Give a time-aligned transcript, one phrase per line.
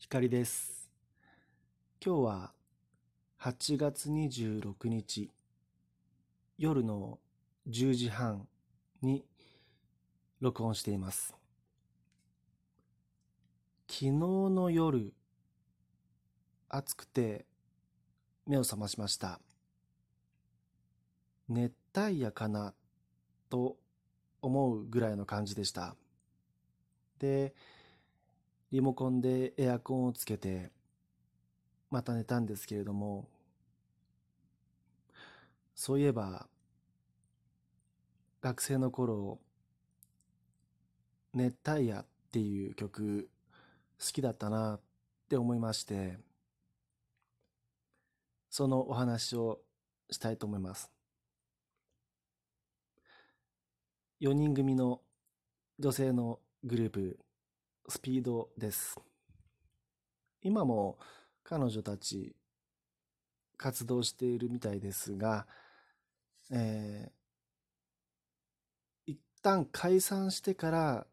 [0.00, 0.88] 光です。
[2.02, 2.52] 今日は
[3.40, 5.28] 8月26日
[6.56, 7.18] 夜の
[7.68, 8.46] 10時半
[9.02, 9.24] に
[10.40, 11.34] 録音しています。
[13.88, 15.12] 昨日の夜
[16.68, 17.44] 暑くて
[18.46, 19.40] 目を覚ましました。
[21.48, 22.72] 熱帯夜かな
[23.50, 23.76] と
[24.40, 25.96] 思うぐらいの感じでした。
[27.18, 27.52] で、
[28.70, 30.70] リモコンでエアコンをつけて、
[31.90, 33.26] また寝たんですけれども、
[35.74, 36.48] そういえば、
[38.42, 39.38] 学生の頃、
[41.32, 43.30] 熱帯夜っていう曲
[43.98, 44.80] 好きだったなっ
[45.28, 46.18] て思いまして、
[48.50, 49.60] そのお話を
[50.10, 50.90] したいと思います。
[54.20, 55.00] 4人組の
[55.78, 57.18] 女性のグループ
[57.88, 59.00] スピードです。
[60.42, 60.98] 今も
[61.42, 62.36] 彼女たち
[63.56, 65.46] 活動しているみたいですが、
[66.50, 71.06] えー、一旦解散してから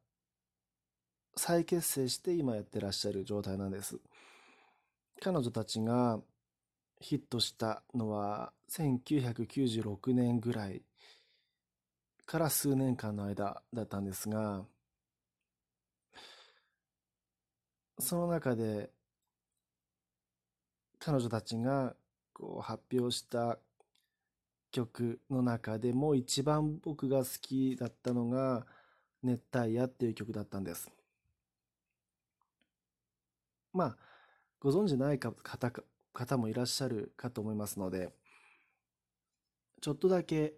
[1.37, 3.97] 再結成して今やってらっしゃる状態なんです。
[5.21, 6.19] 彼女たちが
[6.99, 10.81] ヒットしたのは1996年ぐらい
[12.25, 14.65] から数年間の間だったんですが、
[17.99, 18.89] その中で
[20.99, 21.95] 彼女たちが
[22.33, 23.57] こう発表した
[24.71, 28.67] 曲の中でも一番僕が好きだったのが
[29.23, 30.91] 「熱帯夜」っていう曲だったんです。
[33.71, 33.97] まあ
[34.59, 35.71] ご存じない方
[36.13, 38.13] 方もいらっしゃるかと思いますので
[39.81, 40.55] ちょっとだけ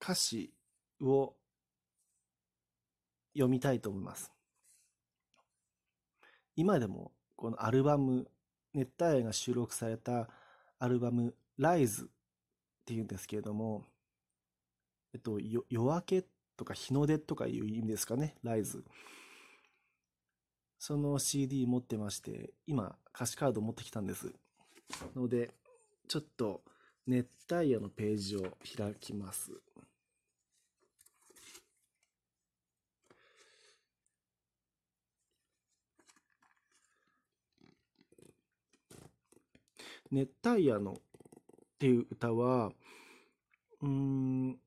[0.00, 0.54] 歌詞
[1.00, 1.34] を
[3.34, 4.37] 読みたいと思います。
[6.58, 8.26] 今でもこのアルバム
[8.74, 10.28] 熱帯夜が収録された
[10.80, 12.08] アルバム「ライズっ
[12.84, 13.84] ていうんですけれども、
[15.14, 16.26] えっと、夜明け
[16.56, 18.84] とか日の出とかいう意味ですかね、ライズ。
[20.80, 24.34] その CD 持ってまして、今歌詞カード持ってきたんです。
[25.14, 25.54] ので、
[26.08, 26.64] ちょっと
[27.06, 29.52] 熱帯夜のページを開きます。
[40.10, 40.94] 熱帯夜のっ
[41.78, 42.72] ていう歌は、
[43.82, 44.58] うん、好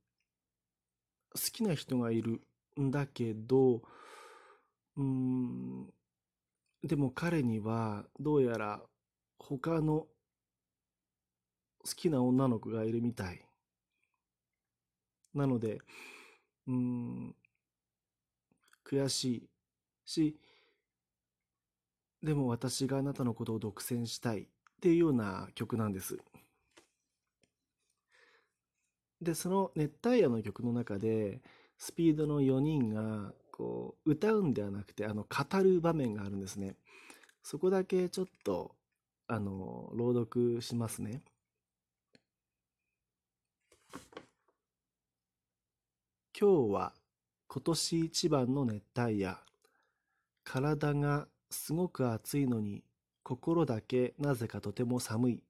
[1.52, 2.41] きな人がいる
[2.79, 3.81] んだけど、
[4.97, 5.88] うん、
[6.84, 8.81] でも彼にはどうやら
[9.40, 10.07] 他の
[11.84, 13.46] 好きな女の子がいるみたい。
[15.34, 15.79] なので、
[16.68, 17.35] うん、
[18.85, 19.50] 悔しい
[20.06, 20.38] し、
[22.22, 24.50] でも私があなたのことを独占したい。
[24.81, 26.18] っていうような曲なんです。
[29.22, 31.40] で、その熱帯夜の曲の中で、
[31.78, 36.78] スピードの4人がこう歌うんではなくて、あの語る場面があるんですね。
[37.44, 38.75] そこだけちょっと、
[39.28, 41.22] あの、朗読しますね。
[46.36, 46.94] 今日は
[47.47, 49.38] 今年一番の熱帯夜。
[50.44, 52.84] 体がすごく暑いのに
[53.24, 55.44] 心だけなぜかとても寒い。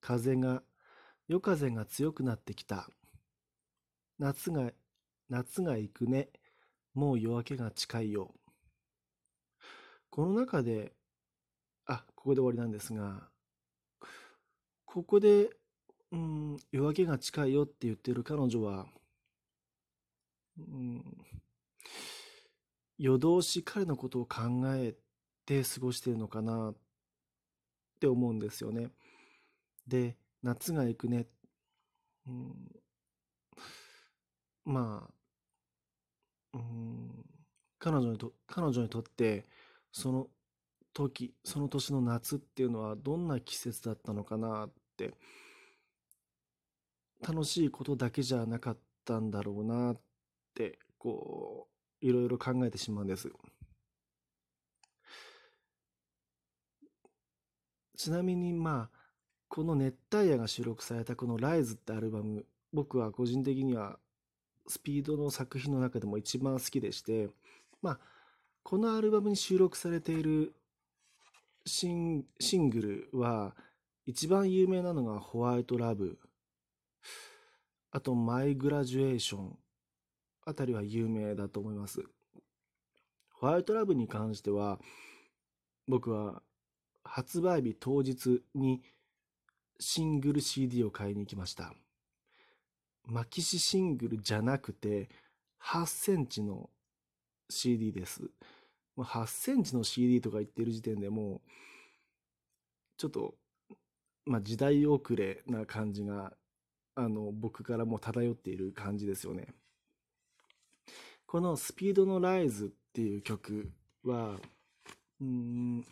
[0.00, 0.62] 風が、
[1.28, 2.88] 夜風が強くなってきた。
[4.18, 4.72] 夏が、
[5.28, 6.28] 夏が行くね。
[6.94, 8.34] もう夜明けが近いよ。
[10.10, 10.92] この中で、
[11.86, 13.28] あ、ここで終わりなんですが、
[14.84, 15.48] ここで、
[16.10, 18.86] うん、夜明けが近いよって言ってる彼女は、
[20.58, 21.02] うん、
[22.98, 24.42] 夜通し彼のことを考
[24.74, 24.94] え
[25.52, 26.74] て過ごしてるのかなっ
[28.00, 28.88] て思うんですよね。
[29.86, 31.26] で、夏が行くね。
[32.26, 32.54] うん、
[34.64, 35.08] ま
[36.54, 37.24] あ、うん、
[37.78, 39.46] 彼女にと、彼女にとって、
[39.92, 40.28] その
[40.94, 45.14] 時、その年の夏っていうのはどんな季節だったのかなって、
[47.20, 50.00] 楽しいことだけじゃなかったんだろうなっ
[50.54, 51.68] て、こ
[52.02, 53.30] う、いろいろ考えてしまうんです。
[58.02, 58.98] ちなみにまあ、
[59.48, 63.96] この熱帯夜が収録されたこのライズってアルバム、僕は個人的には
[64.66, 67.28] スピードの作品の中でも一番好きでして、
[67.80, 67.98] まあ、
[68.64, 70.52] このアルバムに収録されている
[71.64, 73.54] シンシングルは、
[74.04, 76.18] 一番有名なのがホワイトラブ、
[77.92, 79.56] あとマイグラジュエーション
[80.44, 82.02] あたりは有名だと思います。
[83.30, 84.80] ホワイトラブに関しては、
[85.86, 86.42] 僕は
[87.04, 88.82] 発売日当日に
[89.78, 91.74] シングル CD を買いに行きました。
[93.04, 95.08] マキシシングルじゃなくて
[95.60, 96.70] 8センチの
[97.50, 98.22] CD です。
[98.96, 101.40] 8センチの CD とか言ってる時点でもう
[102.96, 103.34] ちょっと、
[104.26, 106.32] まあ、時代遅れな感じが
[106.94, 109.48] あの僕からも漂っている感じですよね。
[111.26, 113.72] この「スピードのライズ」っていう曲
[114.04, 114.38] は
[115.20, 115.86] うん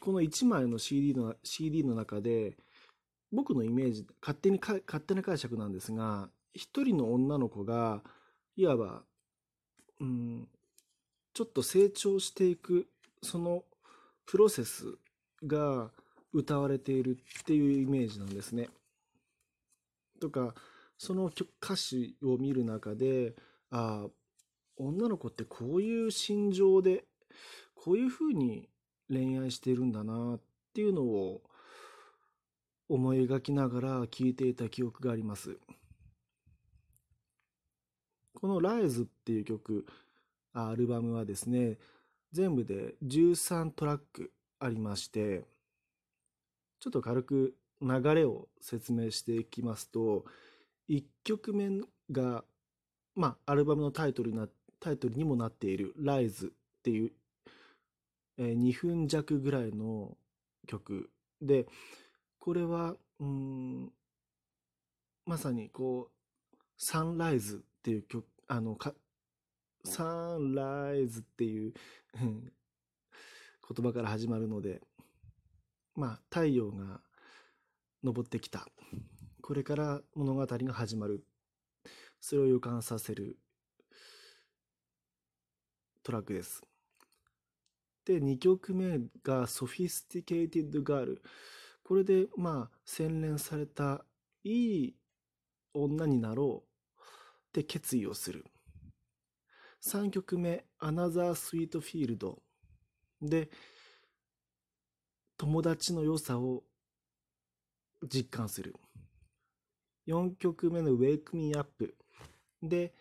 [0.00, 2.56] この1枚の CD の CD の中で
[3.32, 8.02] 僕のイメージ勝手に勝手な解釈なんですが一人の女の子が
[8.56, 9.02] いわば
[10.00, 10.48] うん
[11.32, 12.88] ちょっと成長していく
[13.22, 13.64] その
[14.26, 14.98] プロセス
[15.46, 15.90] が
[16.32, 18.68] 歌われているっていうイメージなんですね。
[20.20, 20.54] とか
[20.98, 21.30] その
[21.62, 23.34] 歌詞を見る中で
[23.70, 24.10] ああ
[24.76, 27.04] 女の子ってこういう心情で
[27.74, 28.68] こういうふうに
[29.08, 30.40] 恋愛しているんだなっ
[30.74, 31.42] ていうのを
[32.88, 35.58] 思い描きながら聴いていた記憶があります。
[38.34, 39.86] この「ライズっていう曲
[40.52, 41.78] アルバムはですね
[42.32, 45.44] 全部で13トラックありまして
[46.78, 50.24] ちょっと軽く流れを説明していきますと
[50.88, 52.44] 1曲目が
[53.14, 54.48] まあアルバムのタイトルな
[54.80, 56.50] タイトルにもなっている「ライズっ
[56.82, 57.12] ていう、
[58.38, 60.16] えー、2分弱ぐらいの
[60.66, 61.10] 曲。
[61.40, 61.66] で
[62.38, 63.92] これはうん
[65.26, 68.94] まさにこう「サンライズっていう曲あのか
[69.84, 71.72] サンライズっていう
[72.14, 72.52] 言
[73.84, 74.82] 葉から始まるので
[75.94, 77.00] まあ太陽が
[78.04, 78.68] 昇ってきた。
[79.42, 81.24] これから物語が始まる。
[82.20, 83.38] それを予感させる
[86.02, 86.67] トラックです。
[88.08, 91.20] で2曲目が「Sophisticated Girl」
[91.84, 94.02] これでまあ洗練された
[94.44, 94.96] いい
[95.74, 96.68] 女になろう。
[97.48, 98.46] って決意をする。
[99.82, 102.40] 3曲目「Another Sweet Field」
[103.20, 103.50] で
[105.36, 106.64] 友達の良さを
[108.02, 108.74] 実感する。
[110.06, 111.94] 4曲目の「Wake Me Up」
[112.62, 112.94] で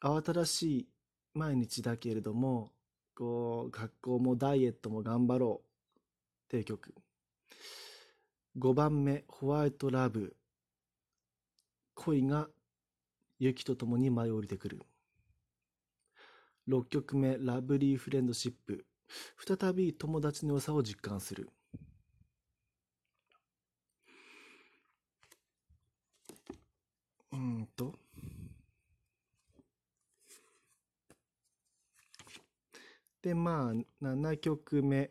[0.00, 0.88] 慌ただしい
[1.34, 2.72] 毎日だけれども
[3.16, 5.66] こう学校もダイエットも頑張ろう。
[6.46, 6.94] っていう曲。
[8.58, 10.36] 5番目「ホワイトラブ」
[11.94, 12.48] 恋が
[13.38, 14.82] 雪とともに舞い降りてくる。
[16.68, 18.86] 6曲目「ラブリーフレンドシップ」
[19.38, 21.50] 再び友達の良さを実感する。
[27.32, 28.05] うんと。
[33.26, 35.10] でまあ7曲目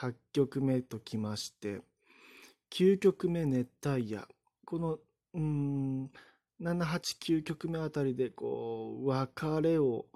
[0.00, 1.82] 8曲目ときまして
[2.72, 4.26] 9曲目熱帯夜。
[4.64, 4.98] この
[5.34, 6.10] うん
[6.62, 10.06] 789曲目あたりでこう別れを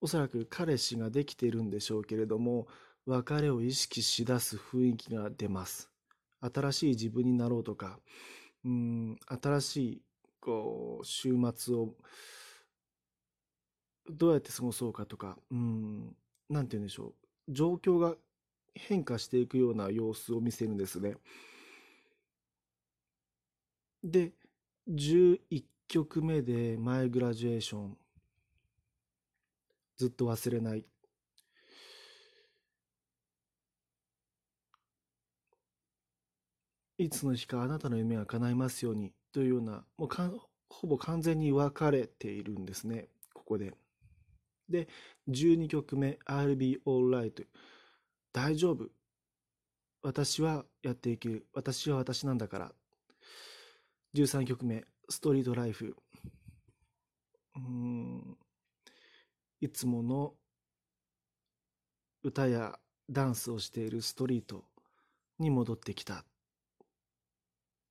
[0.00, 2.66] おそらく彼氏ができているんでしょうけれども
[3.06, 5.88] 別れを意識しだす雰囲気が出ます。
[6.40, 8.00] 新しい自分になろうとか
[8.64, 10.02] うん新しい
[10.40, 11.94] こう週末を
[14.10, 16.16] どうやって過ごそうかとかうん
[16.48, 17.14] なんて言うんでしょ
[17.48, 17.52] う。
[17.52, 18.14] 状況が
[18.74, 21.16] 変化していくような様子を見せるんですね。
[24.02, 24.32] で
[24.88, 27.98] 11曲目で「マイ・グラジュエーション」
[29.96, 30.86] ずっと忘れない。
[36.98, 40.30] いつの日かあなたの夢が叶いますようにというようなもうか
[40.68, 43.08] ほぼ完全に別れているんですね。
[43.34, 43.74] ここで。
[44.68, 44.88] で
[45.28, 47.46] 12曲目「I'll be alright」
[48.32, 48.90] 大丈夫。
[50.02, 51.46] 私はやっていける。
[51.52, 52.74] 私は私なんだから。
[54.14, 55.96] 13曲目「ストリートライフ」
[57.56, 58.38] うん。
[59.60, 60.36] いつもの
[62.22, 64.64] 歌やダンスをしているストリート
[65.38, 66.20] に戻ってきた。
[66.20, 66.24] っ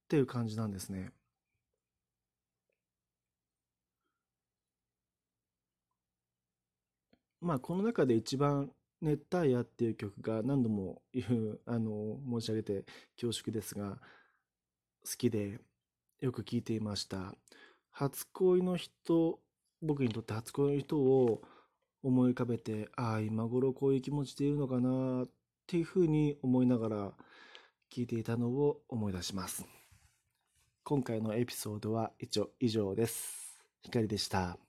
[0.07, 1.11] ていう感じなんですね。
[7.45, 8.71] まあこの中で一番
[9.01, 12.85] 「熱帯夜」っていう曲が何度も言うあの申し上げて
[13.21, 13.99] 恐縮ですが
[15.07, 15.59] 好きで
[16.21, 17.35] よく聴いていました。
[17.91, 19.39] 初恋の人
[19.79, 21.43] 僕にとって初恋の人を
[22.01, 25.29] 思い浮かべてああ今頃こういう気持ちでいるのかなっ
[25.67, 27.13] ていうふうに思いながら
[27.91, 29.67] 聞いていたのを思い出します。
[30.83, 33.55] 今回のエピソードは以上以上です。
[33.83, 34.64] 光でした。